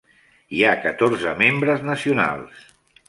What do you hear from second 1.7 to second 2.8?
nacionals.